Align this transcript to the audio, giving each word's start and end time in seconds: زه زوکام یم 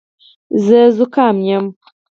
زه 0.65 0.79
زوکام 0.97 1.37
یم 1.49 1.65